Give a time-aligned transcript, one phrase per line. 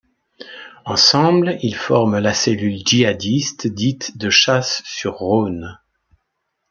[0.85, 5.77] Ensemble, il forment la cellule djihadiste dite de Chasse-sur-Rhône.